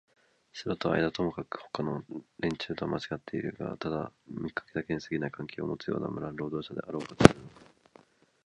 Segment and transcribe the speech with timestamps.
[0.51, 1.83] 城とのあいだにともかくもほか
[2.15, 7.51] の連中とはちがってはいるがただ見かけだけにすぎない関係をもつような村の労働者であろうとするのか、